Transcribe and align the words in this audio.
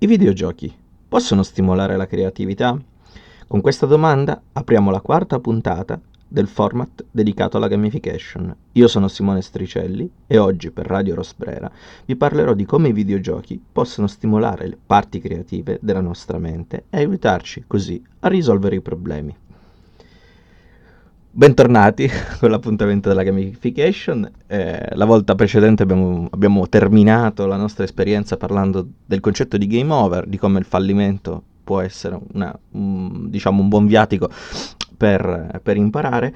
I 0.00 0.06
videogiochi 0.06 0.72
possono 1.08 1.42
stimolare 1.42 1.96
la 1.96 2.06
creatività? 2.06 2.80
Con 3.48 3.60
questa 3.60 3.84
domanda 3.84 4.40
apriamo 4.52 4.92
la 4.92 5.00
quarta 5.00 5.40
puntata 5.40 6.00
del 6.28 6.46
format 6.46 7.04
dedicato 7.10 7.56
alla 7.56 7.66
gamification. 7.66 8.54
Io 8.74 8.86
sono 8.86 9.08
Simone 9.08 9.42
Stricelli 9.42 10.08
e 10.28 10.38
oggi 10.38 10.70
per 10.70 10.86
Radio 10.86 11.16
Rosbrera 11.16 11.68
vi 12.04 12.14
parlerò 12.14 12.54
di 12.54 12.64
come 12.64 12.90
i 12.90 12.92
videogiochi 12.92 13.60
possono 13.72 14.06
stimolare 14.06 14.68
le 14.68 14.78
parti 14.86 15.18
creative 15.18 15.80
della 15.82 16.00
nostra 16.00 16.38
mente 16.38 16.84
e 16.90 16.98
aiutarci 16.98 17.64
così 17.66 18.00
a 18.20 18.28
risolvere 18.28 18.76
i 18.76 18.80
problemi. 18.80 19.34
Bentornati 21.38 22.10
con 22.40 22.50
l'appuntamento 22.50 23.08
della 23.08 23.22
gamification. 23.22 24.28
Eh, 24.48 24.88
la 24.96 25.04
volta 25.04 25.36
precedente 25.36 25.84
abbiamo, 25.84 26.26
abbiamo, 26.32 26.68
terminato 26.68 27.46
la 27.46 27.54
nostra 27.54 27.84
esperienza 27.84 28.36
parlando 28.36 28.84
del 29.06 29.20
concetto 29.20 29.56
di 29.56 29.68
game 29.68 29.92
over, 29.92 30.26
di 30.26 30.36
come 30.36 30.58
il 30.58 30.64
fallimento 30.64 31.40
può 31.62 31.80
essere 31.80 32.18
una, 32.32 32.58
un, 32.72 33.30
diciamo, 33.30 33.62
un 33.62 33.68
buon 33.68 33.86
viatico 33.86 34.28
per, 34.96 35.60
per 35.62 35.76
imparare 35.76 36.34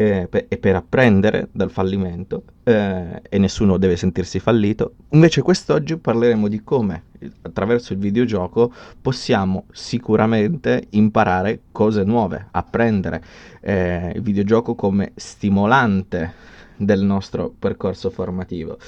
eh, 0.00 0.28
e 0.30 0.58
per 0.58 0.76
apprendere 0.76 1.48
dal 1.50 1.72
fallimento 1.72 2.44
eh, 2.62 3.20
e 3.28 3.38
nessuno 3.38 3.78
deve 3.78 3.96
sentirsi 3.96 4.38
fallito. 4.38 4.94
Invece 5.08 5.42
quest'oggi 5.42 5.96
parleremo 5.96 6.46
di 6.46 6.62
come 6.62 7.02
attraverso 7.42 7.94
il 7.94 7.98
videogioco 7.98 8.72
possiamo 9.02 9.64
sicuramente 9.72 10.86
imparare 10.90 11.62
cose 11.72 12.04
nuove, 12.04 12.46
apprendere 12.52 13.24
eh, 13.60 14.12
il 14.14 14.22
videogioco 14.22 14.76
come 14.76 15.10
stimolante 15.16 16.32
del 16.76 17.02
nostro 17.02 17.52
percorso 17.58 18.08
formativo. 18.10 18.78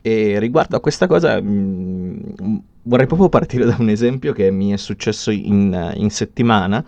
E 0.00 0.38
riguardo 0.38 0.76
a 0.76 0.80
questa 0.80 1.06
cosa 1.06 1.38
mh, 1.42 1.46
mm, 2.42 2.56
vorrei 2.84 3.06
proprio 3.06 3.28
partire 3.28 3.66
da 3.66 3.76
un 3.78 3.90
esempio 3.90 4.32
che 4.32 4.50
mi 4.50 4.70
è 4.70 4.76
successo 4.78 5.30
in, 5.30 5.92
in 5.96 6.10
settimana 6.10 6.82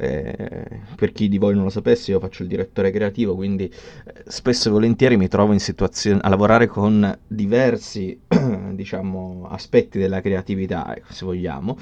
eh, 0.00 0.80
per 0.96 1.12
chi 1.12 1.28
di 1.28 1.38
voi 1.38 1.54
non 1.54 1.64
lo 1.64 1.70
sapesse, 1.70 2.10
io 2.10 2.20
faccio 2.20 2.42
il 2.42 2.48
direttore 2.48 2.90
creativo, 2.90 3.34
quindi 3.34 3.64
eh, 3.64 4.24
spesso 4.26 4.68
e 4.68 4.72
volentieri 4.72 5.16
mi 5.16 5.28
trovo 5.28 5.52
a 5.52 6.28
lavorare 6.28 6.66
con 6.66 7.18
diversi 7.26 8.18
diciamo, 8.72 9.46
aspetti 9.50 9.98
della 9.98 10.20
creatività, 10.20 10.96
ecco, 10.96 11.12
se 11.12 11.24
vogliamo, 11.24 11.76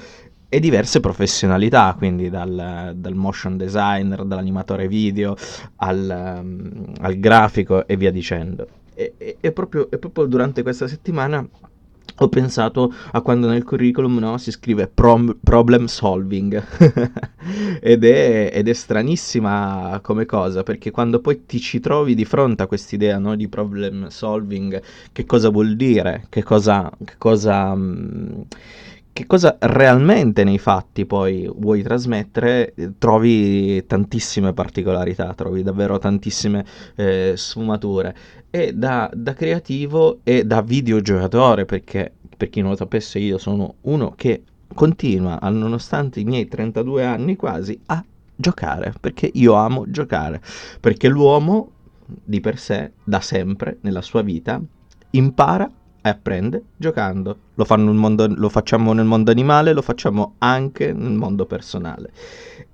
e 0.49 0.59
diverse 0.59 0.99
professionalità, 0.99 1.93
quindi 1.97 2.29
dal, 2.29 2.93
dal 2.95 3.13
motion 3.13 3.55
designer, 3.55 4.25
dall'animatore 4.25 4.87
video 4.87 5.35
al, 5.77 6.39
um, 6.41 6.91
al 6.99 7.19
grafico 7.19 7.87
e 7.87 7.95
via 7.95 8.11
dicendo. 8.11 8.67
E, 8.95 9.13
e, 9.17 9.37
e, 9.39 9.51
proprio, 9.51 9.89
e 9.91 9.97
proprio 9.97 10.25
durante 10.25 10.63
questa 10.63 10.87
settimana 10.87 11.47
ho 12.19 12.29
pensato 12.29 12.93
a 13.11 13.21
quando 13.21 13.47
nel 13.47 13.63
curriculum 13.63 14.17
no, 14.17 14.37
si 14.37 14.51
scrive 14.51 14.87
prom- 14.87 15.37
problem 15.41 15.85
solving. 15.85 16.61
Ed, 17.81 18.03
è, 18.03 18.51
ed, 18.53 18.67
è, 18.67 18.73
stranissima 18.73 19.99
come 20.03 20.25
cosa 20.25 20.61
perché 20.61 20.91
quando 20.91 21.19
poi 21.19 21.45
ti 21.45 21.59
ci 21.59 21.79
trovi 21.79 22.13
di 22.13 22.25
fronte 22.25 22.63
a 22.63 22.67
quest'idea 22.67 23.17
no, 23.17 23.35
di 23.35 23.47
problem 23.47 24.07
solving 24.09 24.79
che 25.11 25.25
cosa 25.25 25.49
vuol 25.49 25.75
dire? 25.75 26.25
Che 26.29 26.43
cosa, 26.43 26.91
che 27.03 27.15
cosa 27.17 27.73
mh, 27.73 28.45
che 29.19 29.25
cosa 29.25 29.57
realmente 29.59 30.45
nei 30.45 30.59
fatti 30.59 31.05
poi 31.05 31.51
vuoi 31.53 31.83
trasmettere, 31.83 32.73
trovi 32.97 33.85
tantissime 33.85 34.53
particolarità, 34.53 35.33
trovi 35.33 35.61
davvero 35.61 35.97
tantissime 35.97 36.63
eh, 36.95 37.33
sfumature. 37.35 38.15
E 38.49 38.71
da, 38.71 39.11
da, 39.13 39.33
creativo 39.33 40.19
e 40.23 40.45
da 40.45 40.61
videogiocatore, 40.61 41.65
perché 41.65 42.13
per 42.37 42.47
chi 42.47 42.61
non 42.61 42.69
lo 42.69 42.77
sapesse 42.77 43.19
io 43.19 43.37
sono 43.37 43.75
uno 43.81 44.13
che 44.15 44.43
continua, 44.73 45.37
nonostante 45.49 46.21
i 46.21 46.23
miei 46.23 46.47
32 46.47 47.03
anni 47.03 47.35
quasi, 47.35 47.77
a 47.87 48.01
giocare, 48.33 48.93
perché 49.01 49.29
io 49.33 49.51
amo 49.55 49.83
giocare, 49.91 50.41
perché 50.79 51.09
l'uomo 51.09 51.71
di 52.05 52.39
per 52.39 52.57
sé, 52.57 52.93
da 53.03 53.19
sempre, 53.19 53.79
nella 53.81 54.01
sua 54.01 54.21
vita, 54.21 54.61
impara 55.09 55.69
e 56.01 56.09
apprende 56.09 56.63
giocando. 56.77 57.37
Lo, 57.55 57.65
mondo, 57.77 58.27
lo, 58.27 58.49
facciamo 58.49 58.93
nel 58.93 59.05
mondo 59.05 59.31
animale, 59.31 59.73
lo 59.73 59.81
facciamo 59.81 60.35
anche 60.39 60.93
nel 60.93 61.13
mondo 61.13 61.45
personale. 61.45 62.11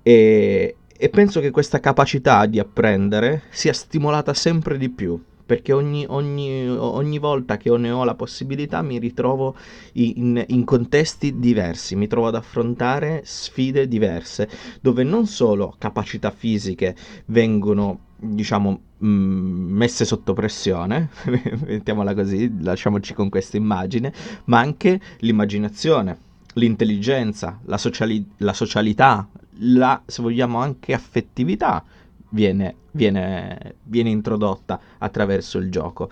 E, 0.02 0.76
e 0.96 1.08
penso 1.08 1.40
che 1.40 1.50
questa 1.50 1.80
capacità 1.80 2.46
di 2.46 2.58
apprendere 2.58 3.42
sia 3.50 3.72
stimolata 3.72 4.34
sempre 4.34 4.78
di 4.78 4.88
più 4.88 5.20
perché 5.46 5.72
ogni, 5.72 6.04
ogni, 6.08 6.68
ogni, 6.68 7.18
volta 7.18 7.56
che 7.56 7.70
ne 7.76 7.92
ho 7.92 8.02
la 8.02 8.16
possibilità 8.16 8.82
mi 8.82 8.98
ritrovo 8.98 9.54
in, 9.92 10.44
in, 10.48 10.64
contesti 10.64 11.38
diversi, 11.38 11.94
mi 11.94 12.08
trovo 12.08 12.26
ad 12.26 12.34
affrontare 12.34 13.22
sfide 13.24 13.86
diverse, 13.86 14.48
dove 14.80 15.04
non 15.04 15.26
solo 15.26 15.76
capacità 15.78 16.32
fisiche 16.32 16.96
vengono 17.26 18.05
diciamo 18.16 18.80
mh, 18.98 19.06
mm, 19.06 19.76
messe 19.76 20.04
sotto 20.04 20.32
pressione, 20.32 21.10
mettiamola 21.66 22.14
così, 22.14 22.62
lasciamoci 22.62 23.14
con 23.14 23.28
questa 23.28 23.56
immagine, 23.56 24.12
ma 24.44 24.58
anche 24.58 25.00
l'immaginazione, 25.18 26.18
l'intelligenza, 26.54 27.60
la, 27.64 27.78
sociali- 27.78 28.26
la 28.38 28.52
socialità, 28.52 29.28
la, 29.60 30.00
se 30.04 30.22
vogliamo 30.22 30.58
anche 30.58 30.92
affettività 30.92 31.84
viene, 32.30 32.74
viene, 32.92 33.76
viene 33.84 34.10
introdotta 34.10 34.80
attraverso 34.98 35.58
il 35.58 35.70
gioco. 35.70 36.10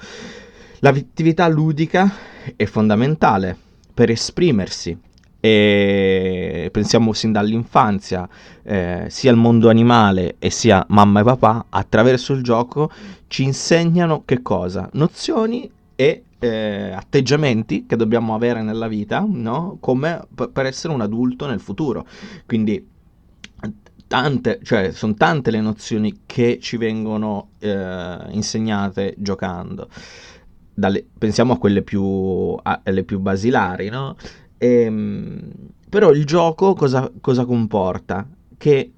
L'attività 0.81 1.48
ludica 1.48 2.12
è 2.56 2.65
fondamentale 2.66 3.56
per 3.92 4.10
esprimersi, 4.10 4.97
e 5.44 6.71
pensiamo 6.72 7.12
sin 7.12 7.31
dall'infanzia 7.31 8.27
eh, 8.62 9.09
sia 9.10 9.31
il 9.31 9.37
mondo 9.37 9.69
animale 9.69 10.37
e 10.38 10.49
sia 10.49 10.87
mamma 10.88 11.21
e 11.21 11.22
papà 11.22 11.66
attraverso 11.69 12.32
il 12.32 12.43
gioco 12.43 12.91
ci 13.27 13.43
insegnano 13.43 14.22
che 14.25 14.41
cosa? 14.41 14.88
Nozioni 14.94 15.71
e 15.94 16.22
eh, 16.38 16.93
atteggiamenti 16.93 17.84
che 17.84 17.94
dobbiamo 17.94 18.34
avere 18.34 18.62
nella 18.62 18.88
vita, 18.88 19.22
no? 19.28 19.77
Come 19.81 20.27
p- 20.34 20.49
per 20.49 20.65
essere 20.65 20.94
un 20.94 21.03
adulto 21.03 21.47
nel 21.47 21.60
futuro. 21.60 22.06
Quindi 22.47 22.88
tante, 24.06 24.60
cioè 24.62 24.93
sono 24.93 25.12
tante 25.12 25.50
le 25.50 25.60
nozioni 25.60 26.21
che 26.25 26.59
ci 26.59 26.78
vengono 26.78 27.50
eh, 27.59 28.16
insegnate 28.31 29.15
giocando. 29.19 29.91
Dalle, 30.72 31.06
pensiamo 31.19 31.53
a 31.53 31.59
quelle 31.59 31.83
più, 31.83 32.56
a, 32.62 32.81
più 33.04 33.19
basilari, 33.21 33.91
no? 33.91 34.16
Ehm, 34.65 35.51
però 35.91 36.11
il 36.11 36.25
gioco 36.25 36.73
cosa, 36.75 37.11
cosa, 37.21 37.45
comporta? 37.45 38.27
Che 38.57 38.93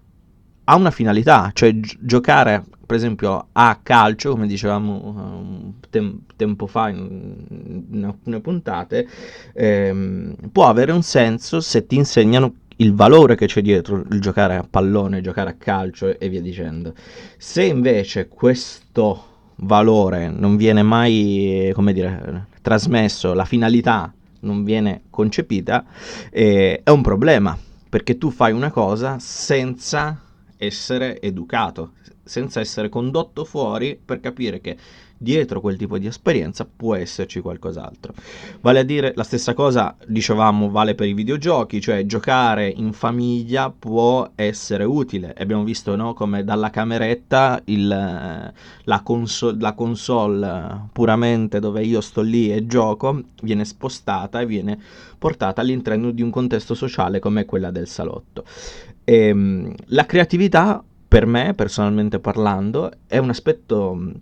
ha 0.64 0.76
una 0.76 0.90
finalità, 0.90 1.50
cioè 1.52 1.78
gi- 1.78 1.98
giocare 2.00 2.64
per 2.86 2.96
esempio 2.96 3.48
a 3.50 3.80
calcio, 3.82 4.30
come 4.30 4.46
dicevamo 4.46 4.92
um, 5.04 5.72
tem- 5.90 6.20
tempo 6.36 6.68
fa 6.68 6.88
in, 6.88 7.84
in, 7.90 8.04
alcune 8.04 8.40
puntate, 8.40 9.08
ehm, 9.54 10.36
può 10.52 10.68
avere 10.68 10.92
un 10.92 11.02
senso 11.02 11.60
se 11.60 11.84
ti 11.86 11.96
insegnano 11.96 12.54
il 12.76 12.94
valore 12.94 13.34
che 13.34 13.46
c'è 13.46 13.60
dietro 13.60 14.04
il 14.10 14.20
giocare 14.20 14.54
a 14.54 14.66
pallone, 14.68 15.20
giocare 15.20 15.50
a 15.50 15.54
calcio 15.54 16.16
e 16.18 16.28
via 16.28 16.40
dicendo. 16.40 16.94
Se 17.38 17.64
invece 17.64 18.28
questo 18.28 19.24
valore 19.56 20.28
non 20.30 20.56
viene 20.56 20.82
mai, 20.82 21.72
come 21.74 21.92
dire, 21.92 22.46
trasmesso, 22.62 23.34
la 23.34 23.44
finalità 23.44 24.12
non 24.46 24.64
viene 24.64 25.02
concepita, 25.10 25.84
eh, 26.30 26.80
è 26.82 26.90
un 26.90 27.02
problema, 27.02 27.56
perché 27.88 28.16
tu 28.16 28.30
fai 28.30 28.52
una 28.52 28.70
cosa 28.70 29.18
senza 29.18 30.20
essere 30.56 31.20
educato, 31.20 31.92
senza 32.24 32.60
essere 32.60 32.88
condotto 32.88 33.44
fuori 33.44 34.00
per 34.02 34.20
capire 34.20 34.60
che 34.60 34.76
dietro 35.18 35.60
quel 35.60 35.76
tipo 35.76 35.98
di 35.98 36.06
esperienza 36.06 36.66
può 36.66 36.94
esserci 36.94 37.40
qualcos'altro. 37.40 38.14
Vale 38.60 38.78
a 38.80 38.82
dire 38.82 39.12
la 39.14 39.22
stessa 39.22 39.54
cosa, 39.54 39.96
dicevamo, 40.06 40.70
vale 40.70 40.94
per 40.94 41.08
i 41.08 41.14
videogiochi, 41.14 41.80
cioè 41.80 42.04
giocare 42.06 42.68
in 42.68 42.92
famiglia 42.92 43.70
può 43.70 44.30
essere 44.34 44.84
utile. 44.84 45.34
Abbiamo 45.36 45.64
visto 45.64 45.96
no, 45.96 46.14
come 46.14 46.44
dalla 46.44 46.70
cameretta 46.70 47.60
il, 47.64 47.86
la, 47.86 49.00
console, 49.02 49.56
la 49.60 49.72
console 49.72 50.88
puramente 50.92 51.60
dove 51.60 51.82
io 51.82 52.00
sto 52.00 52.20
lì 52.20 52.52
e 52.52 52.66
gioco 52.66 53.22
viene 53.42 53.64
spostata 53.64 54.40
e 54.40 54.46
viene 54.46 54.78
portata 55.18 55.60
all'interno 55.60 56.10
di 56.10 56.22
un 56.22 56.30
contesto 56.30 56.74
sociale 56.74 57.18
come 57.18 57.44
quella 57.44 57.70
del 57.70 57.88
salotto. 57.88 58.44
E, 59.04 59.28
ehm, 59.28 59.74
la 59.86 60.04
creatività 60.04 60.82
per 61.08 61.26
me, 61.26 61.54
personalmente 61.54 62.18
parlando, 62.18 62.90
è 63.06 63.18
un 63.18 63.30
aspetto 63.30 64.12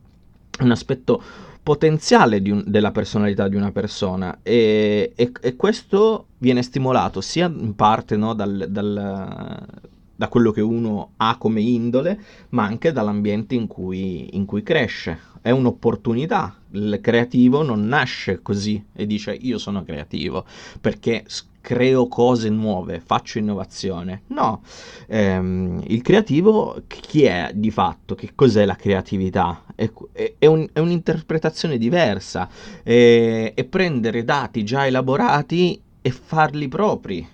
un 0.60 0.70
aspetto 0.70 1.22
potenziale 1.62 2.42
un, 2.44 2.62
della 2.66 2.90
personalità 2.90 3.48
di 3.48 3.56
una 3.56 3.72
persona 3.72 4.40
e, 4.42 5.12
e, 5.14 5.32
e, 5.40 5.56
questo 5.56 6.26
viene 6.38 6.62
stimolato 6.62 7.22
sia 7.22 7.46
in 7.46 7.74
parte 7.74 8.16
no, 8.16 8.34
dal, 8.34 8.66
dal, 8.68 9.66
da 10.14 10.28
quello 10.28 10.50
che 10.52 10.60
uno 10.60 11.12
ha 11.16 11.36
come 11.38 11.60
indole, 11.60 12.18
ma 12.50 12.64
anche 12.64 12.92
dall'ambiente 12.92 13.54
in 13.54 13.66
cui, 13.66 14.36
in 14.36 14.44
cui 14.44 14.62
cresce. 14.62 15.32
È 15.40 15.50
un'opportunità. 15.50 16.56
Il 16.70 16.98
creativo 17.02 17.62
non 17.62 17.86
nasce 17.86 18.40
così 18.40 18.82
e 18.94 19.06
dice 19.06 19.32
io 19.32 19.58
sono 19.58 19.84
creativo, 19.84 20.44
perché 20.80 21.24
creo 21.64 22.08
cose 22.08 22.50
nuove, 22.50 23.00
faccio 23.00 23.38
innovazione. 23.38 24.24
No, 24.26 24.60
ehm, 25.06 25.82
il 25.86 26.02
creativo 26.02 26.82
chi 26.86 27.24
è 27.24 27.52
di 27.54 27.70
fatto? 27.70 28.14
Che 28.14 28.32
cos'è 28.34 28.66
la 28.66 28.76
creatività? 28.76 29.64
È, 29.74 29.90
è, 30.38 30.44
un, 30.44 30.68
è 30.70 30.78
un'interpretazione 30.78 31.78
diversa, 31.78 32.50
è, 32.82 33.52
è, 33.54 33.64
prendere 33.64 34.24
dati 34.24 34.62
già 34.62 34.86
elaborati 34.86 35.80
e 36.02 36.10
farli 36.10 36.68
propri, 36.68 37.26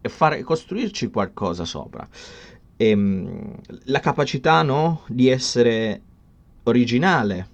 e 0.00 0.08
fare, 0.08 0.42
costruirci 0.42 1.08
qualcosa 1.08 1.64
sopra. 1.64 2.06
E, 2.76 2.88
ehm, 2.88 3.54
la 3.84 4.00
capacità 4.00 4.62
no, 4.62 5.02
di 5.06 5.28
essere 5.28 6.00
originale, 6.64 7.48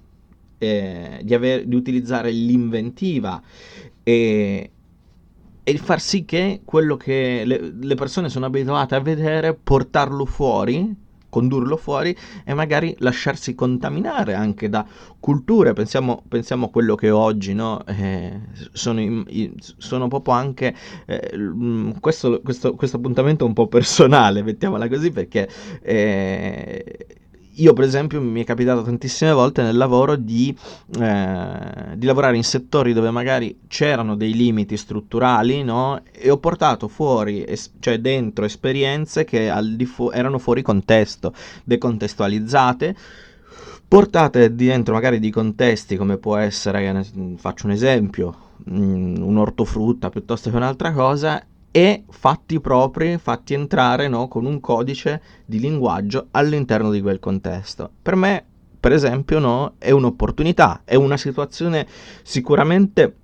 eh, 0.56 1.20
di, 1.22 1.34
aver, 1.34 1.66
di 1.66 1.74
utilizzare 1.74 2.30
l'inventiva 2.30 3.42
e, 4.02 4.70
e 5.64 5.78
far 5.78 6.00
sì 6.00 6.24
che 6.24 6.62
quello 6.64 6.96
che 6.96 7.42
le, 7.44 7.72
le 7.78 7.94
persone 7.94 8.28
sono 8.28 8.46
abituate 8.46 8.94
a 8.94 9.00
vedere, 9.00 9.54
portarlo 9.54 10.24
fuori, 10.24 10.94
condurlo 11.32 11.78
fuori 11.78 12.14
e 12.44 12.52
magari 12.52 12.94
lasciarsi 12.98 13.54
contaminare 13.54 14.34
anche 14.34 14.68
da 14.68 14.86
culture. 15.18 15.72
Pensiamo, 15.72 16.22
pensiamo 16.28 16.66
a 16.66 16.70
quello 16.70 16.94
che 16.94 17.10
oggi 17.10 17.54
no? 17.54 17.86
eh, 17.86 18.38
sono, 18.72 19.24
sono, 19.78 20.08
proprio 20.08 20.34
anche. 20.34 20.74
Eh, 21.06 21.30
questo, 22.00 22.42
questo, 22.42 22.74
questo, 22.74 22.96
appuntamento 22.98 23.46
un 23.46 23.54
po' 23.54 23.66
personale, 23.66 24.42
mettiamola 24.44 24.88
così, 24.88 25.10
perché. 25.10 25.48
Eh, 25.80 27.06
io 27.56 27.72
per 27.74 27.84
esempio 27.84 28.20
mi 28.20 28.42
è 28.42 28.44
capitato 28.44 28.82
tantissime 28.82 29.32
volte 29.32 29.62
nel 29.62 29.76
lavoro 29.76 30.16
di, 30.16 30.56
eh, 30.98 31.96
di, 31.96 32.06
lavorare 32.06 32.36
in 32.36 32.44
settori 32.44 32.92
dove 32.92 33.10
magari 33.10 33.60
c'erano 33.66 34.16
dei 34.16 34.32
limiti 34.32 34.76
strutturali 34.76 35.62
no? 35.62 36.00
e 36.12 36.30
ho 36.30 36.38
portato 36.38 36.88
fuori, 36.88 37.44
es- 37.44 37.72
cioè 37.80 37.98
dentro 37.98 38.44
esperienze 38.44 39.24
che 39.24 39.52
fu- 39.84 40.10
erano 40.10 40.38
fuori 40.38 40.62
contesto, 40.62 41.34
decontestualizzate, 41.64 42.96
portate 43.86 44.54
dentro 44.54 44.94
magari 44.94 45.18
di 45.18 45.30
contesti 45.30 45.96
come 45.96 46.16
può 46.16 46.36
essere, 46.36 47.04
faccio 47.36 47.66
un 47.66 47.72
esempio, 47.72 48.50
un 48.68 49.36
ortofrutta 49.36 50.08
piuttosto 50.08 50.48
che 50.48 50.56
un'altra 50.56 50.92
cosa 50.92 51.44
e 51.72 52.04
fatti 52.08 52.60
propri, 52.60 53.18
fatti 53.18 53.54
entrare 53.54 54.06
no, 54.06 54.28
con 54.28 54.44
un 54.44 54.60
codice 54.60 55.22
di 55.46 55.58
linguaggio 55.58 56.28
all'interno 56.32 56.90
di 56.90 57.00
quel 57.00 57.18
contesto. 57.18 57.90
Per 58.00 58.14
me, 58.14 58.44
per 58.78 58.92
esempio, 58.92 59.38
no, 59.38 59.74
è 59.78 59.90
un'opportunità, 59.90 60.82
è 60.84 60.94
una 60.94 61.16
situazione 61.16 61.86
sicuramente 62.22 63.16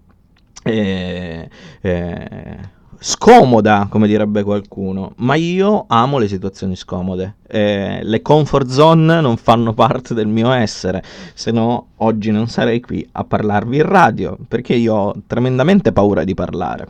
eh, 0.64 1.48
eh, 1.82 2.58
scomoda, 2.98 3.86
come 3.90 4.06
direbbe 4.06 4.42
qualcuno, 4.42 5.12
ma 5.16 5.34
io 5.34 5.84
amo 5.86 6.18
le 6.18 6.26
situazioni 6.26 6.74
scomode. 6.74 7.36
Eh, 7.46 8.00
le 8.02 8.22
comfort 8.22 8.68
zone 8.68 9.20
non 9.20 9.36
fanno 9.36 9.74
parte 9.74 10.14
del 10.14 10.26
mio 10.26 10.50
essere, 10.52 11.02
se 11.34 11.50
no 11.50 11.88
oggi 11.96 12.30
non 12.30 12.48
sarei 12.48 12.80
qui 12.80 13.06
a 13.12 13.24
parlarvi 13.24 13.76
in 13.76 13.86
radio, 13.86 14.38
perché 14.48 14.74
io 14.74 14.94
ho 14.94 15.14
tremendamente 15.26 15.92
paura 15.92 16.24
di 16.24 16.34
parlare. 16.34 16.88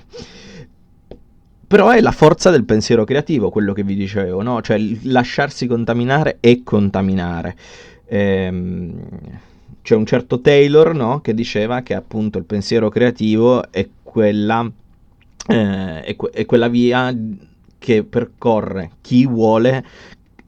Però 1.68 1.90
è 1.90 2.00
la 2.00 2.12
forza 2.12 2.48
del 2.48 2.64
pensiero 2.64 3.04
creativo, 3.04 3.50
quello 3.50 3.74
che 3.74 3.82
vi 3.82 3.94
dicevo, 3.94 4.40
no? 4.42 4.62
Cioè 4.62 4.78
lasciarsi 5.02 5.66
contaminare 5.66 6.38
e 6.40 6.62
contaminare. 6.64 7.54
Ehm, 8.06 8.98
c'è 9.82 9.94
un 9.94 10.06
certo 10.06 10.40
Taylor, 10.40 10.94
no? 10.94 11.20
Che 11.20 11.34
diceva 11.34 11.82
che 11.82 11.92
appunto 11.92 12.38
il 12.38 12.44
pensiero 12.44 12.88
creativo 12.88 13.70
è 13.70 13.86
quella, 14.02 14.66
eh, 15.46 16.00
è, 16.00 16.16
que- 16.16 16.30
è 16.30 16.46
quella 16.46 16.68
via 16.68 17.14
che 17.78 18.02
percorre 18.02 18.92
chi 19.02 19.26
vuole 19.26 19.84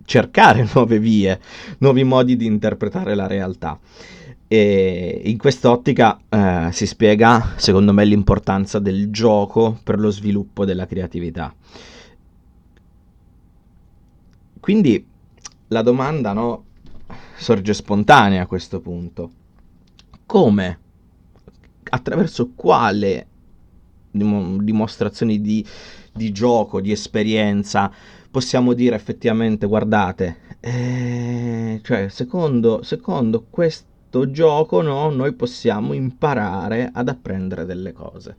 cercare 0.07 0.67
nuove 0.73 0.99
vie, 0.99 1.39
nuovi 1.81 2.03
modi 2.03 2.37
di 2.37 2.47
interpretare 2.47 3.15
la 3.15 3.27
realtà. 3.27 3.79
E 4.53 5.23
in 5.27 5.39
quest'ottica 5.39 6.19
eh, 6.29 6.71
si 6.73 6.85
spiega, 6.85 7.53
secondo 7.55 7.93
me, 7.93 8.05
l'importanza 8.05 8.81
del 8.81 9.13
gioco 9.13 9.79
per 9.85 10.01
lo 10.01 10.11
sviluppo 10.11 10.65
della 10.65 10.87
creatività. 10.87 11.55
Quindi 14.59 15.07
la 15.69 15.83
domanda 15.83 16.33
no, 16.33 16.65
sorge 17.37 17.73
spontanea 17.73 18.43
a 18.43 18.47
questo 18.47 18.81
punto. 18.81 19.31
Come? 20.27 20.79
Attraverso 21.85 22.51
quale 22.57 23.27
dim- 24.11 24.61
dimostrazioni 24.63 25.41
di, 25.41 25.65
di, 26.13 26.33
gioco, 26.33 26.81
di 26.81 26.91
esperienza 26.91 27.89
possiamo 28.29 28.73
dire 28.73 28.97
effettivamente, 28.97 29.69
guardate, 29.69 30.39
eh, 30.59 31.81
cioè 31.85 32.09
secondo, 32.09 32.83
secondo 32.83 33.47
questo 33.49 33.90
questo 34.11 34.33
gioco 34.33 34.83
no, 34.83 35.09
noi 35.11 35.33
possiamo 35.35 35.93
imparare 35.93 36.91
ad 36.93 37.09
apprendere 37.09 37.65
delle 37.65 37.93
cose. 37.93 38.39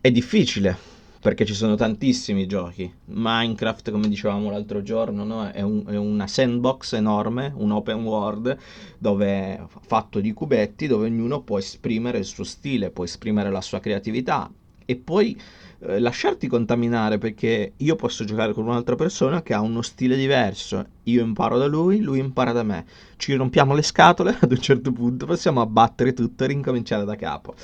È 0.00 0.10
difficile 0.10 0.74
perché 1.20 1.44
ci 1.44 1.52
sono 1.52 1.74
tantissimi 1.74 2.46
giochi. 2.46 2.90
Minecraft, 3.04 3.90
come 3.90 4.08
dicevamo 4.08 4.50
l'altro 4.50 4.82
giorno, 4.82 5.24
no, 5.24 5.50
è, 5.50 5.60
un, 5.60 5.84
è, 5.86 5.96
una 5.96 6.26
sandbox 6.26 6.94
enorme, 6.94 7.52
un 7.54 7.70
open 7.70 8.02
world 8.02 8.56
dove, 8.96 9.66
fatto 9.82 10.20
di 10.20 10.32
cubetti 10.32 10.86
dove 10.86 11.06
ognuno 11.06 11.42
può 11.42 11.58
esprimere 11.58 12.16
il 12.16 12.24
suo 12.24 12.44
stile, 12.44 12.90
può 12.90 13.04
esprimere 13.04 13.50
la 13.50 13.60
sua 13.60 13.78
creatività 13.78 14.50
e 14.92 14.96
poi 14.96 15.38
eh, 15.80 15.98
lasciarti 15.98 16.46
contaminare 16.46 17.18
perché 17.18 17.72
io 17.76 17.96
posso 17.96 18.24
giocare 18.24 18.52
con 18.52 18.64
un'altra 18.66 18.94
persona 18.94 19.42
che 19.42 19.54
ha 19.54 19.60
uno 19.60 19.82
stile 19.82 20.16
diverso, 20.16 20.84
io 21.04 21.24
imparo 21.24 21.58
da 21.58 21.66
lui, 21.66 22.00
lui 22.00 22.18
impara 22.20 22.52
da 22.52 22.62
me, 22.62 22.84
ci 23.16 23.34
rompiamo 23.34 23.74
le 23.74 23.82
scatole, 23.82 24.36
ad 24.40 24.52
un 24.52 24.60
certo 24.60 24.92
punto 24.92 25.26
possiamo 25.26 25.60
abbattere 25.60 26.12
tutto 26.12 26.44
e 26.44 26.46
rincominciare 26.46 27.04
da 27.04 27.16
capo. 27.16 27.54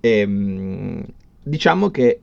E, 0.00 0.18
ehm, 0.20 1.04
diciamo 1.42 1.90
che 1.90 2.20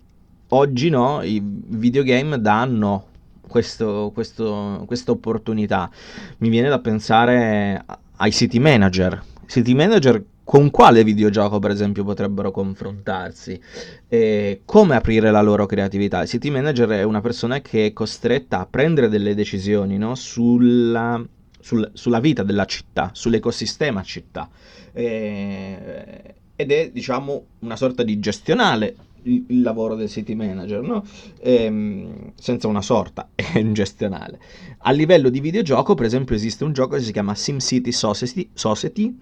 oggi 0.50 0.90
no, 0.90 1.22
i 1.24 1.42
videogame 1.44 2.40
danno 2.40 3.08
questa 3.48 5.12
opportunità. 5.12 5.90
Mi 6.38 6.50
viene 6.50 6.70
da 6.70 6.80
pensare 6.80 7.84
ai 8.16 8.32
city 8.32 8.60
manager. 8.60 9.22
City 9.46 9.74
manager 9.74 10.24
con 10.44 10.70
quale 10.72 11.04
videogioco, 11.04 11.60
per 11.60 11.72
esempio, 11.72 12.04
potrebbero 12.04 12.52
confrontarsi? 12.52 13.60
E 14.08 14.62
come 14.66 14.96
aprire 14.96 15.32
la 15.32 15.42
loro 15.42 15.66
creatività? 15.66 16.22
Il 16.22 16.28
city 16.28 16.50
manager 16.50 16.90
è 16.90 17.04
una 17.04 17.22
persona 17.22 17.62
che 17.62 17.88
è 17.88 17.94
costretta 17.94 18.60
a 18.60 18.66
prendere 18.66 19.10
delle 19.10 19.36
decisioni 19.36 19.98
no? 19.98 20.16
sulla, 20.16 21.24
sul, 21.60 21.90
sulla 21.94 22.20
vita 22.20 22.44
della 22.44 22.66
città, 22.66 23.12
sull'ecosistema 23.14 24.04
città. 24.04 24.50
E, 24.92 26.36
ed 26.56 26.72
è, 26.72 26.92
diciamo, 26.92 27.46
una 27.60 27.76
sorta 27.76 28.04
di 28.04 28.20
gestionale 28.20 28.96
il, 29.24 29.62
lavoro 29.62 29.96
del 29.96 30.10
city 30.10 30.36
manager, 30.36 30.82
no? 30.82 31.04
ehm, 31.42 32.34
senza 32.36 32.68
una 32.68 32.82
sorta, 32.82 33.30
è 33.36 33.60
un 33.60 33.74
gestionale. 33.74 34.40
A 34.80 34.92
livello 34.92 35.30
di 35.30 35.40
videogioco, 35.40 35.96
per 35.96 36.06
esempio, 36.06 36.36
esiste 36.36 36.64
un 36.64 36.74
gioco 36.74 36.96
che 36.96 37.02
si 37.02 37.12
chiama 37.12 37.36
SimCity 37.36 37.92
Society, 37.92 38.50
Society 38.54 39.18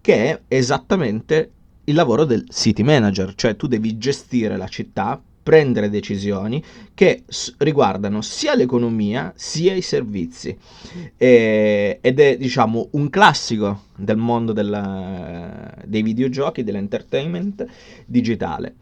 che 0.00 0.14
è 0.14 0.40
esattamente 0.48 1.50
il 1.84 1.94
lavoro 1.94 2.24
del 2.24 2.46
city 2.50 2.82
manager, 2.82 3.34
cioè 3.34 3.56
tu 3.56 3.66
devi 3.66 3.96
gestire 3.96 4.56
la 4.56 4.66
città, 4.66 5.20
prendere 5.46 5.88
decisioni 5.88 6.60
che 6.92 7.22
riguardano 7.58 8.20
sia 8.20 8.56
l'economia 8.56 9.32
sia 9.36 9.74
i 9.74 9.80
servizi 9.80 10.58
e- 11.16 11.98
ed 12.00 12.18
è 12.18 12.36
diciamo 12.36 12.88
un 12.92 13.08
classico 13.08 13.82
del 13.96 14.16
mondo 14.16 14.52
della- 14.52 15.72
dei 15.84 16.02
videogiochi, 16.02 16.64
dell'entertainment 16.64 17.64
digitale. 18.06 18.74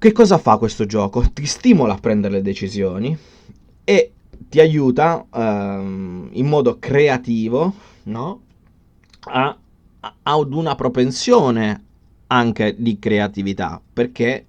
Che 0.00 0.12
cosa 0.12 0.38
fa 0.38 0.58
questo 0.58 0.86
gioco? 0.86 1.28
Ti 1.28 1.44
stimola 1.44 1.94
a 1.94 1.98
prendere 1.98 2.34
le 2.34 2.42
decisioni 2.42 3.18
e 3.82 4.12
ti 4.48 4.60
aiuta 4.60 5.26
um, 5.32 6.28
in 6.30 6.46
modo 6.46 6.78
creativo 6.78 7.74
no? 8.04 8.40
a, 9.22 9.58
a, 9.98 10.14
ad 10.22 10.52
una 10.52 10.76
propensione 10.76 11.84
anche 12.28 12.76
di 12.78 13.00
creatività 13.00 13.82
perché 13.92 14.46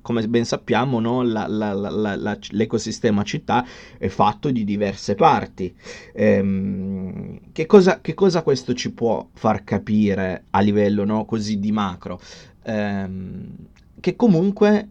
come 0.00 0.28
ben 0.28 0.44
sappiamo, 0.44 1.00
no, 1.00 1.22
la, 1.22 1.48
la, 1.48 1.72
la, 1.72 2.38
l'ecosistema 2.50 3.24
città 3.24 3.66
è 3.96 4.08
fatto 4.08 4.50
di 4.50 4.62
diverse 4.62 5.14
parti. 5.14 5.74
Ehm, 6.12 7.40
che, 7.52 7.64
cosa, 7.64 8.02
che, 8.02 8.12
cosa, 8.12 8.42
questo 8.42 8.74
ci 8.74 8.92
può 8.92 9.26
far 9.32 9.64
capire 9.64 10.44
a 10.50 10.60
livello 10.60 11.06
no, 11.06 11.24
così 11.24 11.58
di 11.58 11.72
macro? 11.72 12.20
Ehm, 12.64 13.56
che 14.04 14.16
comunque 14.16 14.88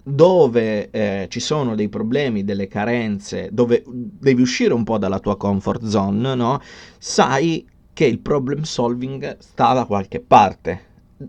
dove 0.00 0.88
eh, 0.92 1.26
ci 1.28 1.40
sono 1.40 1.74
dei 1.74 1.88
problemi, 1.88 2.44
delle 2.44 2.68
carenze, 2.68 3.48
dove 3.50 3.82
devi 3.84 4.40
uscire 4.40 4.72
un 4.72 4.84
po' 4.84 4.98
dalla 4.98 5.18
tua 5.18 5.36
comfort 5.36 5.84
zone, 5.84 6.36
no? 6.36 6.60
sai 6.96 7.66
che 7.92 8.04
il 8.04 8.20
problem 8.20 8.62
solving 8.62 9.38
sta 9.38 9.72
da 9.72 9.84
qualche 9.84 10.20
parte, 10.20 10.84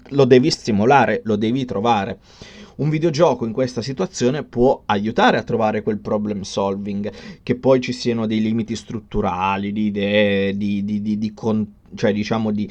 lo 0.09 0.25
devi 0.25 0.51
stimolare, 0.51 1.21
lo 1.23 1.37
devi 1.37 1.65
trovare. 1.65 2.19
Un 2.77 2.89
videogioco 2.89 3.46
in 3.46 3.53
questa 3.53 3.82
situazione 3.82 4.44
può 4.44 4.84
aiutare 4.86 5.38
a 5.38 5.44
trovare 5.44 5.82
quel 5.82 6.00
problem 6.00 6.41
solving, 6.41 7.12
che 7.44 7.55
poi 7.55 7.82
ci 7.82 7.94
siano 7.94 8.25
dei 8.25 8.41
limiti 8.41 8.75
strutturali, 8.75 9.72
di 9.72 9.86
idee, 9.86 10.58
di, 10.58 10.84
di, 10.84 11.01
di, 11.01 11.17
di 11.17 11.34
con, 11.34 11.65
cioè 11.96 12.13
diciamo 12.13 12.51
di, 12.51 12.70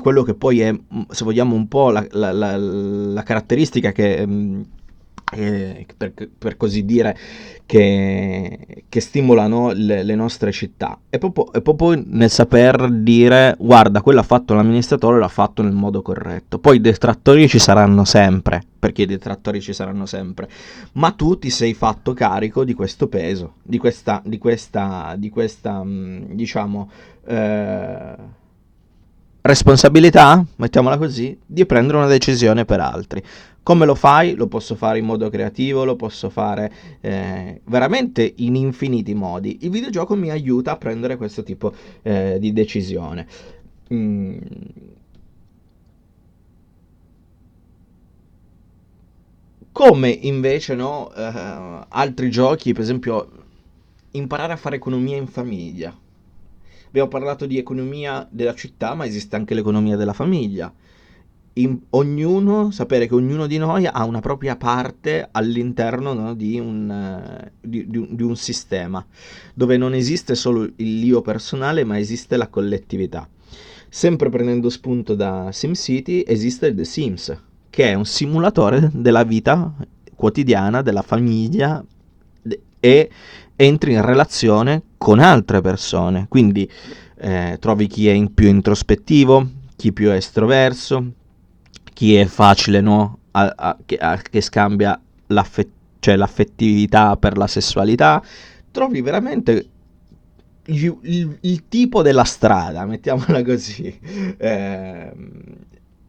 quello 0.00 0.22
che 0.22 0.34
poi 0.34 0.60
è, 0.60 0.78
se 1.10 1.24
vogliamo, 1.24 1.54
un 1.54 1.68
po' 1.68 1.90
la, 1.90 2.06
la, 2.10 2.32
la, 2.32 2.56
la 2.56 3.22
caratteristica 3.22 3.92
che... 3.92 4.26
Mm, 4.26 4.62
eh, 5.32 5.86
per, 5.96 6.12
per, 6.38 6.56
così 6.56 6.84
dire, 6.84 7.16
che, 7.66 8.84
che 8.88 9.00
stimolano 9.00 9.72
le, 9.72 10.02
le, 10.02 10.14
nostre 10.14 10.52
città. 10.52 10.98
E 11.10 11.18
proprio, 11.18 11.52
è 11.52 11.60
proprio 11.60 12.00
nel 12.06 12.30
saper 12.30 12.88
dire, 12.90 13.56
guarda, 13.58 14.02
quello 14.02 14.20
ha 14.20 14.24
fatto 14.24 14.54
l'amministratore, 14.54 15.18
l'ha 15.18 15.28
fatto 15.28 15.62
nel 15.62 15.72
modo 15.72 16.00
corretto. 16.00 16.58
Poi 16.58 16.76
i 16.76 16.80
detrattori 16.80 17.48
ci 17.48 17.58
saranno 17.58 18.04
sempre, 18.04 18.62
perché 18.78 19.02
i 19.02 19.06
detrattori 19.06 19.60
ci 19.60 19.72
saranno 19.72 20.06
sempre, 20.06 20.48
ma 20.92 21.10
tu 21.10 21.38
ti 21.38 21.50
sei 21.50 21.74
fatto 21.74 22.12
carico 22.12 22.64
di 22.64 22.74
questo 22.74 23.08
peso, 23.08 23.54
di 23.62 23.78
questa, 23.78 24.22
di 24.24 24.38
questa, 24.38 25.14
di 25.18 25.28
questa 25.28 25.82
mm, 25.82 26.22
diciamo... 26.30 26.90
Eh, 27.26 28.44
responsabilità, 29.46 30.44
mettiamola 30.56 30.98
così, 30.98 31.38
di 31.46 31.64
prendere 31.66 31.98
una 31.98 32.08
decisione 32.08 32.64
per 32.64 32.80
altri. 32.80 33.22
Come 33.66 33.84
lo 33.84 33.96
fai? 33.96 34.36
Lo 34.36 34.46
posso 34.46 34.76
fare 34.76 35.00
in 35.00 35.04
modo 35.04 35.28
creativo, 35.28 35.84
lo 35.84 35.96
posso 35.96 36.30
fare 36.30 36.72
eh, 37.00 37.62
veramente 37.64 38.34
in 38.36 38.54
infiniti 38.54 39.12
modi. 39.12 39.58
Il 39.62 39.70
videogioco 39.70 40.14
mi 40.14 40.30
aiuta 40.30 40.70
a 40.70 40.76
prendere 40.76 41.16
questo 41.16 41.42
tipo 41.42 41.74
eh, 42.02 42.36
di 42.38 42.52
decisione. 42.52 43.26
Mm. 43.92 44.38
Come 49.72 50.10
invece 50.10 50.76
no, 50.76 51.12
eh, 51.12 51.86
altri 51.88 52.30
giochi, 52.30 52.72
per 52.72 52.82
esempio 52.82 53.30
imparare 54.12 54.52
a 54.52 54.56
fare 54.56 54.76
economia 54.76 55.16
in 55.16 55.26
famiglia. 55.26 55.92
Abbiamo 56.86 57.08
parlato 57.08 57.46
di 57.46 57.58
economia 57.58 58.28
della 58.30 58.54
città, 58.54 58.94
ma 58.94 59.06
esiste 59.06 59.34
anche 59.34 59.54
l'economia 59.54 59.96
della 59.96 60.12
famiglia 60.12 60.72
in, 61.58 61.78
ognuno, 61.90 62.70
sapere 62.70 63.06
che 63.06 63.14
ognuno 63.14 63.46
di 63.46 63.58
noi 63.58 63.86
ha 63.86 64.04
una 64.04 64.20
propria 64.20 64.56
parte 64.56 65.28
all'interno 65.30 66.12
no, 66.12 66.34
di, 66.34 66.58
un, 66.58 66.88
uh, 66.88 67.50
di, 67.60 67.86
di, 67.88 68.06
di, 68.10 68.22
un, 68.22 68.36
sistema, 68.36 69.04
dove 69.54 69.76
non 69.76 69.94
esiste 69.94 70.34
solo 70.34 70.62
il 70.76 71.04
io 71.04 71.22
personale, 71.22 71.84
ma 71.84 71.98
esiste 71.98 72.36
la 72.36 72.48
collettività. 72.48 73.28
Sempre 73.88 74.28
prendendo 74.28 74.68
spunto 74.68 75.14
da 75.14 75.48
SimCity, 75.50 76.24
esiste 76.26 76.74
The 76.74 76.84
Sims, 76.84 77.36
che 77.70 77.90
è 77.90 77.94
un 77.94 78.04
simulatore 78.04 78.90
della 78.92 79.24
vita 79.24 79.72
quotidiana, 80.14 80.82
della 80.82 81.02
famiglia 81.02 81.82
e 82.80 83.10
entri 83.56 83.92
in 83.92 84.04
relazione 84.04 84.82
con 84.98 85.20
altre 85.20 85.62
persone. 85.62 86.26
Quindi 86.28 86.70
eh, 87.18 87.56
trovi 87.58 87.86
chi 87.86 88.08
è 88.08 88.12
in 88.12 88.34
più 88.34 88.48
introspettivo, 88.48 89.48
chi 89.76 89.92
più 89.92 90.10
estroverso, 90.10 91.12
chi 91.96 92.14
è 92.14 92.26
facile, 92.26 92.82
no? 92.82 93.20
A, 93.30 93.54
a, 93.56 93.76
a, 94.00 94.18
che, 94.18 94.40
scambia 94.42 95.00
l'affet- 95.28 95.70
cioè 95.98 96.14
l'affettività 96.16 97.16
per 97.16 97.38
la 97.38 97.46
sessualità, 97.46 98.22
trovi 98.70 99.00
veramente 99.00 99.68
il, 100.66 100.98
il, 101.00 101.38
il 101.40 101.68
tipo 101.68 102.02
della 102.02 102.24
strada, 102.24 102.84
mettiamola 102.84 103.42
così. 103.42 103.98
Eh, 104.36 105.12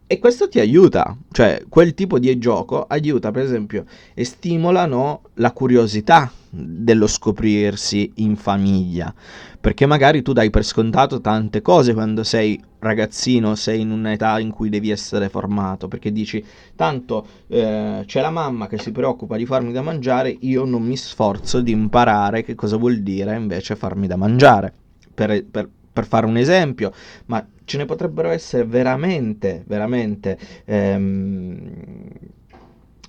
e 0.10 0.20
questo 0.20 0.48
ti 0.48 0.62
aiuta, 0.62 1.18
cioè 1.34 1.66
quel 1.68 1.94
tipo 1.94 2.18
di 2.18 2.38
gioco 2.38 2.86
aiuta 2.88 3.30
per 3.32 3.44
esempio 3.44 3.84
e 4.14 4.24
stimola 4.24 4.86
no, 4.86 5.24
la 5.36 5.52
curiosità 5.52 6.32
dello 6.50 7.08
scoprirsi 7.08 8.14
in 8.16 8.38
famiglia, 8.38 9.14
perché 9.60 9.86
magari 9.86 10.22
tu 10.22 10.32
dai 10.32 10.50
per 10.50 10.64
scontato 10.64 11.20
tante 11.20 11.62
cose 11.62 11.94
quando 11.94 12.24
sei 12.24 12.58
ragazzino, 12.80 13.56
sei 13.56 13.82
in 13.82 13.92
un'età 13.92 14.40
in 14.40 14.52
cui 14.52 14.70
devi 14.70 14.92
essere 14.92 15.28
formato, 15.28 15.90
perché 15.90 16.14
dici 16.14 16.42
tanto 16.78 17.28
eh, 17.48 18.04
c'è 18.06 18.22
la 18.22 18.32
mamma 18.32 18.68
che 18.68 18.78
si 18.78 18.94
preoccupa 18.94 19.36
di 19.36 19.46
farmi 19.46 19.74
da 19.74 19.82
mangiare, 19.82 20.36
io 20.40 20.64
non 20.64 20.84
mi 20.84 20.96
sforzo 20.96 21.60
di 21.60 21.72
imparare 21.72 22.44
che 22.44 22.56
cosa 22.56 22.78
vuol 22.78 23.00
dire 23.02 23.36
invece 23.36 23.76
farmi 23.76 24.08
da 24.08 24.16
mangiare. 24.16 24.74
Per, 25.14 25.46
per, 25.46 25.68
per 25.98 26.06
fare 26.06 26.28
un 26.28 26.38
esempio, 26.38 26.92
ma 27.26 27.44
ce 27.66 27.78
ne 27.78 27.86
potrebbero 27.86 28.30
essere 28.30 28.66
veramente, 28.66 29.64
veramente 29.66 30.38
ehm, 30.66 31.72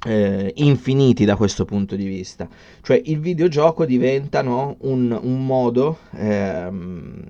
eh, 0.06 0.52
infiniti 0.56 1.26
da 1.26 1.36
questo 1.36 1.66
punto 1.66 1.96
di 1.96 2.06
vista. 2.06 2.48
Cioè 2.80 2.98
il 3.04 3.20
videogioco 3.20 3.84
diventa 3.84 4.40
no, 4.40 4.76
un, 4.80 5.18
un, 5.20 5.44
modo 5.44 5.98
ehm, 6.12 7.24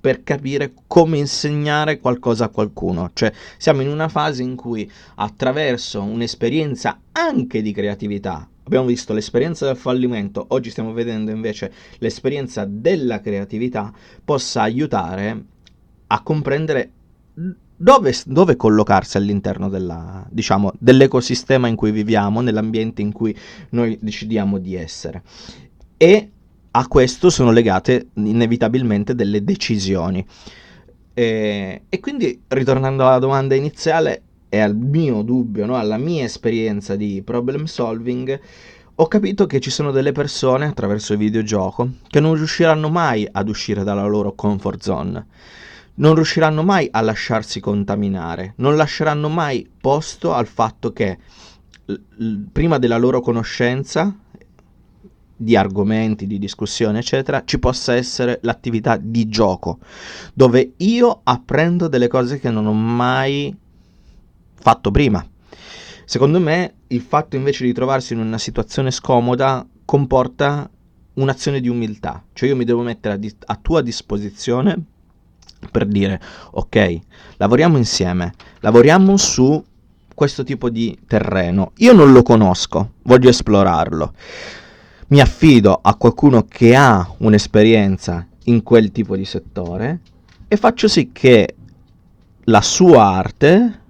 per 0.00 0.24
capire 0.24 0.72
come 0.88 1.18
insegnare 1.18 2.00
qualcosa 2.00 2.46
a 2.46 2.48
qualcuno. 2.48 3.10
Cioè 3.12 3.32
siamo 3.58 3.82
in 3.82 3.88
una 3.88 4.08
fase 4.08 4.42
in 4.42 4.56
cui 4.56 4.90
attraverso 5.14 6.02
un'esperienza 6.02 6.98
anche 7.12 7.62
di 7.62 7.70
creatività, 7.70 8.48
abbiamo 8.66 8.86
visto 8.86 9.12
l'esperienza 9.12 9.66
del 9.66 9.76
fallimento, 9.76 10.44
oggi 10.48 10.70
stiamo 10.70 10.92
vedendo 10.92 11.30
invece 11.30 11.72
l'esperienza 11.98 12.66
della 12.68 13.20
creatività, 13.20 13.92
possa 14.24 14.62
aiutare 14.62 15.44
a 16.08 16.22
comprendere 16.22 16.90
dove, 17.76 18.14
dove, 18.26 18.56
collocarsi 18.56 19.16
all'interno 19.18 19.68
della, 19.68 20.26
diciamo, 20.30 20.72
dell'ecosistema 20.78 21.68
in 21.68 21.76
cui 21.76 21.92
viviamo, 21.92 22.40
nell'ambiente 22.40 23.02
in 23.02 23.12
cui 23.12 23.36
noi 23.70 23.98
decidiamo 24.00 24.58
di 24.58 24.74
essere. 24.74 25.22
E 25.96 26.30
a 26.72 26.88
questo 26.88 27.30
sono 27.30 27.52
legate 27.52 28.08
inevitabilmente 28.14 29.14
delle 29.14 29.44
decisioni. 29.44 30.26
E, 31.14 31.82
e 31.88 32.00
quindi, 32.00 32.42
ritornando 32.48 33.06
alla 33.06 33.18
domanda 33.18 33.54
iniziale 33.54 34.22
e 34.56 34.60
al 34.60 34.74
mio 34.74 35.22
dubbio, 35.22 35.66
no? 35.66 35.76
alla 35.76 35.98
mia 35.98 36.24
esperienza 36.24 36.96
di 36.96 37.22
problem 37.22 37.64
solving, 37.64 38.40
ho 38.94 39.06
capito 39.06 39.46
che 39.46 39.60
ci 39.60 39.70
sono 39.70 39.90
delle 39.90 40.12
persone 40.12 40.66
attraverso 40.66 41.12
il 41.12 41.18
videogioco 41.18 41.90
che 42.08 42.20
non 42.20 42.34
riusciranno 42.34 42.88
mai 42.88 43.28
ad 43.30 43.48
uscire 43.48 43.84
dalla 43.84 44.06
loro 44.06 44.34
comfort 44.34 44.82
zone 44.82 45.26
non 45.96 46.14
riusciranno 46.14 46.62
mai 46.62 46.88
a 46.90 47.00
lasciarsi 47.00 47.58
contaminare, 47.58 48.52
non 48.56 48.76
lasceranno 48.76 49.30
mai 49.30 49.66
posto 49.80 50.34
al 50.34 50.46
fatto 50.46 50.92
che 50.92 51.16
prima 52.52 52.78
della 52.78 52.98
loro 52.98 53.20
conoscenza 53.20 54.14
di 55.38 55.56
argomenti, 55.56 56.26
di 56.26 56.38
discussione, 56.38 56.98
eccetera, 56.98 57.42
ci 57.44 57.58
possa 57.58 57.94
essere 57.94 58.40
l'attività 58.42 58.96
di 58.96 59.28
gioco, 59.28 59.78
dove 60.32 60.72
io 60.78 61.20
apprendo 61.22 61.88
delle 61.88 62.08
cose 62.08 62.38
che 62.40 62.50
non 62.50 62.66
ho 62.66 62.72
mai 62.72 63.54
fatto 64.58 64.90
prima. 64.90 65.24
Secondo 66.04 66.40
me 66.40 66.74
il 66.88 67.00
fatto 67.00 67.36
invece 67.36 67.64
di 67.64 67.72
trovarsi 67.72 68.12
in 68.12 68.20
una 68.20 68.38
situazione 68.38 68.90
scomoda 68.90 69.66
comporta 69.84 70.68
un'azione 71.14 71.60
di 71.60 71.68
umiltà, 71.68 72.22
cioè 72.32 72.48
io 72.48 72.56
mi 72.56 72.64
devo 72.64 72.82
mettere 72.82 73.14
a, 73.14 73.16
di- 73.16 73.34
a 73.46 73.58
tua 73.60 73.80
disposizione 73.80 74.76
per 75.70 75.86
dire 75.86 76.20
ok, 76.50 76.98
lavoriamo 77.38 77.76
insieme, 77.76 78.34
lavoriamo 78.60 79.16
su 79.16 79.62
questo 80.14 80.44
tipo 80.44 80.70
di 80.70 80.98
terreno. 81.06 81.72
Io 81.76 81.92
non 81.92 82.12
lo 82.12 82.22
conosco, 82.22 82.92
voglio 83.02 83.28
esplorarlo. 83.28 84.14
Mi 85.08 85.20
affido 85.20 85.78
a 85.80 85.94
qualcuno 85.94 86.44
che 86.44 86.74
ha 86.74 87.08
un'esperienza 87.18 88.26
in 88.44 88.62
quel 88.62 88.90
tipo 88.92 89.16
di 89.16 89.24
settore 89.24 90.00
e 90.48 90.56
faccio 90.56 90.88
sì 90.88 91.10
che 91.12 91.54
la 92.44 92.60
sua 92.60 93.04
arte 93.04 93.82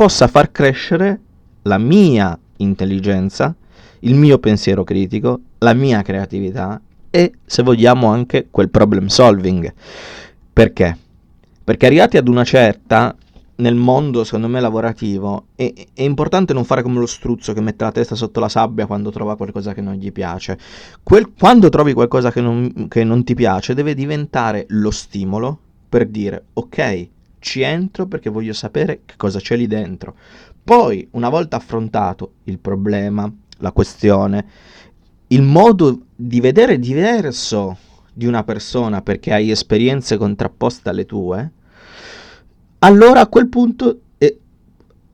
possa 0.00 0.28
far 0.28 0.50
crescere 0.50 1.20
la 1.64 1.76
mia 1.76 2.38
intelligenza, 2.56 3.54
il 3.98 4.14
mio 4.14 4.38
pensiero 4.38 4.82
critico, 4.82 5.40
la 5.58 5.74
mia 5.74 6.00
creatività 6.00 6.80
e, 7.10 7.32
se 7.44 7.62
vogliamo, 7.62 8.06
anche 8.06 8.46
quel 8.50 8.70
problem 8.70 9.08
solving. 9.08 9.70
Perché? 10.54 10.96
Perché 11.62 11.84
arrivati 11.84 12.16
ad 12.16 12.28
una 12.28 12.44
certa, 12.44 13.14
nel 13.56 13.74
mondo, 13.74 14.24
secondo 14.24 14.48
me, 14.48 14.60
lavorativo, 14.60 15.48
è, 15.54 15.70
è, 15.92 16.00
importante 16.00 16.54
non 16.54 16.64
fare 16.64 16.80
come 16.80 16.98
lo 16.98 17.04
struzzo 17.04 17.52
che 17.52 17.60
mette 17.60 17.84
la 17.84 17.92
testa 17.92 18.14
sotto 18.14 18.40
la 18.40 18.48
sabbia 18.48 18.86
quando 18.86 19.10
trova 19.10 19.36
qualcosa 19.36 19.74
che 19.74 19.82
non 19.82 19.96
gli 19.96 20.10
piace. 20.12 20.58
Quel, 21.02 21.34
quando 21.38 21.68
trovi 21.68 21.92
qualcosa 21.92 22.32
che 22.32 22.40
non, 22.40 22.86
che 22.88 23.04
non 23.04 23.22
ti 23.22 23.34
piace, 23.34 23.74
deve 23.74 23.92
diventare 23.92 24.64
lo 24.68 24.90
stimolo 24.90 25.58
per 25.90 26.06
dire, 26.06 26.44
ok, 26.54 27.08
ci 27.40 27.62
entro 27.62 28.06
perché 28.06 28.30
voglio 28.30 28.52
sapere 28.52 29.00
che 29.04 29.14
cosa 29.16 29.40
c'è 29.40 29.56
lì 29.56 29.66
dentro. 29.66 30.14
Poi, 30.62 31.08
una 31.12 31.28
volta 31.28 31.56
affrontato 31.56 32.34
il 32.44 32.58
problema, 32.58 33.30
la 33.58 33.72
questione, 33.72 34.46
il 35.28 35.42
modo 35.42 36.02
di 36.14 36.40
vedere 36.40 36.78
diverso 36.78 37.76
di 38.12 38.26
una 38.26 38.44
persona 38.44 39.02
perché 39.02 39.32
hai 39.32 39.50
esperienze 39.50 40.16
contrapposte 40.16 40.88
alle 40.88 41.06
tue, 41.06 41.50
allora 42.80 43.20
a 43.20 43.26
quel 43.26 43.48
punto 43.48 44.00
eh, 44.18 44.38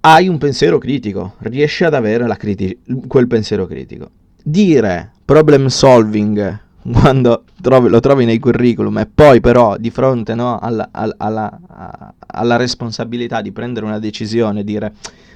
hai 0.00 0.28
un 0.28 0.38
pensiero 0.38 0.78
critico, 0.78 1.34
riesci 1.38 1.84
ad 1.84 1.94
avere 1.94 2.26
criti- 2.36 2.78
quel 3.06 3.26
pensiero 3.26 3.66
critico. 3.66 4.10
Dire 4.42 5.12
problem 5.24 5.66
solving 5.66 6.64
quando 6.92 7.44
trovi, 7.60 7.88
lo 7.88 8.00
trovi 8.00 8.24
nei 8.24 8.38
curriculum 8.38 8.98
e 8.98 9.06
poi 9.06 9.40
però 9.40 9.76
di 9.76 9.90
fronte 9.90 10.34
no, 10.34 10.58
alla, 10.58 10.88
alla, 10.92 11.58
alla, 12.26 12.56
responsabilità 12.56 13.40
di 13.40 13.52
prendere 13.52 13.86
una 13.86 13.98
decisione 13.98 14.62
dire 14.62 14.94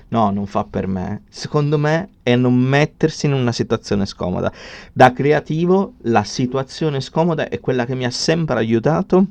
no, 0.09 0.31
non 0.31 0.47
fa 0.47 0.65
per 0.65 0.87
me, 0.87 1.23
secondo 1.29 1.79
me 1.79 2.09
è 2.23 2.35
non 2.37 2.55
mettersi 2.55 3.27
in 3.27 3.33
una 3.33 3.53
situazione 3.53 4.07
scomoda. 4.07 4.53
Da 4.93 5.13
creativo 5.13 5.95
la 6.03 6.25
situazione 6.25 7.01
scomoda 7.01 7.49
è 7.49 7.61
quella 7.61 7.85
che 7.85 7.95
mi 7.95 8.05
ha 8.05 8.11
sempre 8.11 8.57
aiutato 8.57 9.25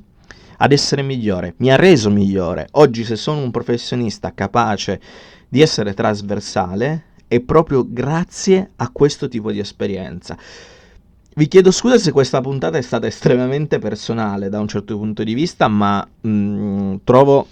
ad 0.58 0.72
essere 0.72 1.02
migliore, 1.02 1.54
mi 1.58 1.72
ha 1.72 1.76
reso 1.76 2.10
migliore. 2.10 2.68
Oggi 2.72 3.04
se 3.04 3.16
sono 3.16 3.42
un 3.42 3.52
professionista 3.52 4.34
capace 4.34 5.00
di 5.48 5.62
essere 5.62 5.94
trasversale 5.94 7.04
è 7.28 7.40
proprio 7.40 7.86
grazie 7.88 8.72
a 8.78 8.90
questo 8.90 9.28
tipo 9.28 9.52
di 9.52 9.60
esperienza. 9.60 10.38
Vi 11.36 11.48
chiedo 11.48 11.72
scusa 11.72 11.98
se 11.98 12.12
questa 12.12 12.42
puntata 12.42 12.78
è 12.78 12.82
stata 12.82 13.08
estremamente 13.08 13.80
personale 13.80 14.50
da 14.50 14.60
un 14.60 14.68
certo 14.68 14.98
punto 14.98 15.24
di 15.24 15.34
vista, 15.34 15.68
ma 15.68 16.06
mh, 16.22 16.30
mm, 16.30 16.96
trovo 17.04 17.48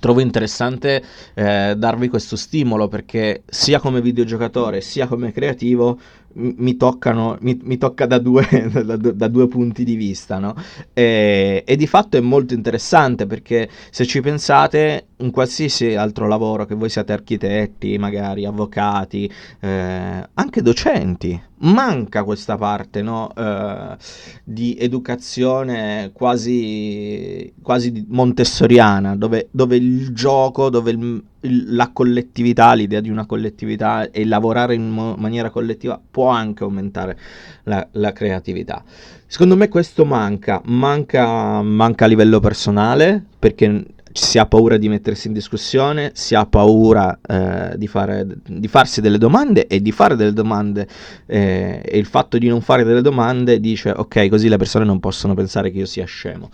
trovo 0.00 0.20
interessante 0.20 1.02
eh, 1.34 1.74
darvi 1.76 2.08
questo 2.08 2.36
stimolo 2.36 2.88
perché 2.88 3.42
sia 3.46 3.80
come 3.80 4.00
videogiocatore 4.02 4.80
sia 4.82 5.06
come 5.06 5.32
creativo 5.32 5.98
mi, 6.34 6.76
toccano, 6.76 7.36
mi, 7.40 7.58
mi 7.62 7.78
tocca 7.78 8.06
da 8.06 8.18
due, 8.18 8.46
da, 8.72 8.96
da 8.96 9.28
due, 9.28 9.48
punti 9.48 9.84
di 9.84 9.96
vista, 9.96 10.38
no? 10.38 10.54
E, 10.92 11.62
e, 11.66 11.76
di 11.76 11.86
fatto 11.86 12.16
è 12.16 12.20
molto 12.20 12.54
interessante 12.54 13.26
perché 13.26 13.68
se 13.90 14.06
ci 14.06 14.20
pensate, 14.20 15.06
in 15.18 15.30
qualsiasi 15.30 15.94
altro 15.94 16.28
lavoro, 16.28 16.66
che 16.66 16.74
voi 16.74 16.88
siate 16.88 17.12
architetti, 17.12 17.98
magari 17.98 18.44
avvocati, 18.44 19.30
eh, 19.60 20.28
anche 20.32 20.62
docenti, 20.62 21.40
manca 21.60 22.22
questa 22.24 22.56
parte 22.56 23.02
no? 23.02 23.32
eh, 23.34 23.96
di 24.44 24.76
educazione 24.78 26.10
quasi, 26.12 27.52
quasi 27.62 28.04
montessoriana, 28.08 29.16
dove, 29.16 29.48
dove, 29.50 29.76
il 29.76 30.12
gioco, 30.12 30.70
dove 30.70 30.90
il, 30.90 31.22
la 31.40 31.90
collettività, 31.92 32.72
l'idea 32.74 33.00
di 33.00 33.10
una 33.10 33.26
collettività 33.26 34.10
e 34.10 34.24
lavorare 34.24 34.74
in 34.74 34.88
mo- 34.88 35.14
maniera 35.16 35.50
collettiva 35.50 36.00
può 36.10 36.28
anche 36.28 36.64
aumentare 36.64 37.18
la, 37.64 37.86
la, 37.92 38.12
creatività. 38.12 38.82
Secondo 39.26 39.56
me 39.56 39.68
questo 39.68 40.04
manca, 40.04 40.60
manca, 40.64 41.62
manca 41.62 42.04
a 42.06 42.08
livello 42.08 42.40
personale 42.40 43.22
perché 43.38 43.84
si 44.12 44.38
ha 44.38 44.46
paura 44.46 44.76
di 44.78 44.88
mettersi 44.88 45.28
in 45.28 45.32
discussione, 45.32 46.10
si 46.14 46.34
ha 46.34 46.44
paura 46.44 47.18
eh, 47.24 47.76
di, 47.76 47.86
fare, 47.86 48.26
di, 48.46 48.66
farsi 48.66 49.00
delle 49.00 49.18
domande 49.18 49.66
e 49.66 49.80
di 49.80 49.92
fare 49.92 50.16
delle 50.16 50.32
domande 50.32 50.88
eh, 51.26 51.80
e 51.84 51.98
il 51.98 52.06
fatto 52.06 52.36
di 52.38 52.48
non 52.48 52.60
fare 52.60 52.82
delle 52.82 53.02
domande 53.02 53.60
dice 53.60 53.92
ok 53.94 54.28
così 54.28 54.48
le 54.48 54.56
persone 54.56 54.84
non 54.84 54.98
possono 54.98 55.34
pensare 55.34 55.70
che 55.70 55.78
io 55.78 55.86
sia 55.86 56.04
scemo. 56.04 56.50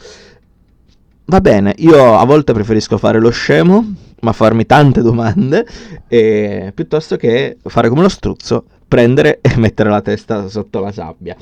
Va 1.27 1.41
bene, 1.41 1.75
io 1.79 2.19
a 2.19 2.25
volte 2.27 2.53
preferisco 2.53 2.99
fare 2.99 3.19
lo 3.19 3.31
scemo, 3.31 3.95
ma 4.21 4.33
farmi 4.33 4.67
tante 4.67 5.03
domande, 5.03 5.67
eh, 6.09 6.73
piuttosto 6.75 7.17
che 7.17 7.57
fare 7.63 7.89
come 7.89 8.03
lo 8.03 8.09
struzzo, 8.09 8.65
prendere 8.87 9.41
e 9.41 9.57
mettere 9.59 9.91
la 9.91 10.01
testa 10.01 10.49
sotto 10.49 10.81
la 10.81 10.93
sabbia. 10.93 11.37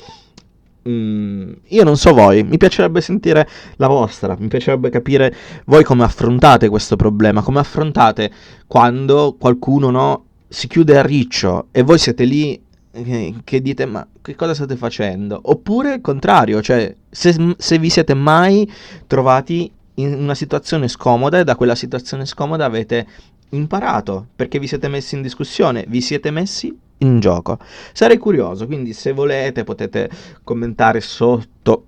Mm, 0.87 1.53
io 1.67 1.83
non 1.85 1.95
so 1.95 2.13
voi, 2.13 2.43
mi 2.43 2.57
piacerebbe 2.57 2.99
sentire 2.99 3.47
la 3.77 3.87
vostra, 3.87 4.35
mi 4.37 4.49
piacerebbe 4.49 4.89
capire 4.89 5.33
voi 5.65 5.83
come 5.83 6.03
affrontate 6.03 6.67
questo 6.67 6.97
problema, 6.97 7.41
come 7.41 7.59
affrontate 7.59 8.29
quando 8.67 9.37
qualcuno 9.39 9.89
no, 9.89 10.25
si 10.49 10.67
chiude 10.67 10.97
a 10.97 11.01
riccio 11.01 11.67
e 11.71 11.83
voi 11.83 11.97
siete 11.97 12.25
lì 12.25 12.61
eh, 12.91 13.33
che 13.45 13.61
dite 13.61 13.85
ma 13.85 14.05
che 14.21 14.35
cosa 14.35 14.53
state 14.53 14.75
facendo? 14.75 15.39
Oppure 15.43 15.95
il 15.95 16.01
contrario, 16.01 16.61
cioè 16.61 16.93
se, 17.09 17.55
se 17.57 17.77
vi 17.77 17.89
siete 17.89 18.13
mai 18.13 18.69
trovati 19.07 19.71
in 19.95 20.13
una 20.13 20.35
situazione 20.35 20.87
scomoda 20.87 21.39
e 21.39 21.43
da 21.43 21.55
quella 21.55 21.75
situazione 21.75 22.25
scomoda 22.25 22.65
avete 22.65 23.05
imparato 23.49 24.27
perché 24.35 24.59
vi 24.59 24.67
siete 24.67 24.87
messi 24.87 25.15
in 25.15 25.21
discussione, 25.21 25.85
vi 25.87 26.01
siete 26.01 26.31
messi 26.31 26.75
in 26.99 27.19
gioco. 27.19 27.59
Sarei 27.91 28.17
curioso, 28.17 28.65
quindi 28.65 28.93
se 28.93 29.11
volete 29.11 29.63
potete 29.63 30.09
commentare 30.43 31.01
sotto, 31.01 31.85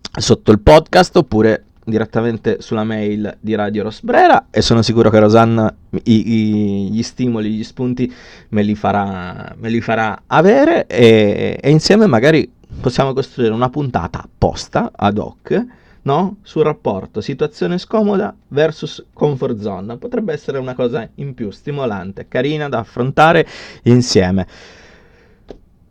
sotto 0.00 0.52
il 0.52 0.60
podcast 0.60 1.16
oppure 1.16 1.64
direttamente 1.84 2.58
sulla 2.60 2.84
mail 2.84 3.36
di 3.40 3.54
Radio 3.54 3.82
Rosbrera 3.82 4.46
e 4.50 4.62
sono 4.62 4.82
sicuro 4.82 5.10
che 5.10 5.18
Rosanna 5.18 5.74
i, 6.04 6.32
i, 6.32 6.90
gli 6.92 7.02
stimoli, 7.02 7.50
gli 7.50 7.64
spunti 7.64 8.12
me 8.50 8.62
li 8.62 8.76
farà, 8.76 9.52
me 9.58 9.68
li 9.68 9.80
farà 9.80 10.22
avere 10.28 10.86
e, 10.86 11.58
e 11.60 11.70
insieme 11.70 12.06
magari 12.06 12.50
possiamo 12.80 13.12
costruire 13.12 13.52
una 13.52 13.68
puntata 13.68 14.22
apposta 14.22 14.92
ad 14.94 15.18
hoc 15.18 15.66
no? 16.02 16.36
sul 16.42 16.64
rapporto 16.64 17.20
situazione 17.20 17.78
scomoda 17.78 18.34
versus 18.48 19.04
comfort 19.12 19.60
zone. 19.60 19.96
Potrebbe 19.96 20.32
essere 20.32 20.58
una 20.58 20.74
cosa 20.74 21.08
in 21.16 21.34
più, 21.34 21.50
stimolante, 21.50 22.28
carina 22.28 22.68
da 22.68 22.78
affrontare 22.78 23.46
insieme. 23.84 24.46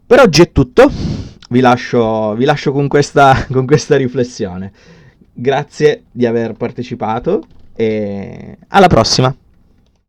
Per 0.05 0.19
oggi 0.19 0.41
è 0.41 0.51
tutto, 0.51 0.91
vi 1.49 1.59
lascio, 1.59 2.33
vi 2.35 2.45
lascio 2.45 2.71
con, 2.71 2.87
questa, 2.87 3.45
con 3.51 3.65
questa 3.65 3.95
riflessione. 3.97 4.71
Grazie 5.33 6.03
di 6.11 6.25
aver 6.25 6.53
partecipato 6.53 7.43
e 7.73 8.57
alla 8.67 8.87
prossima! 8.87 9.40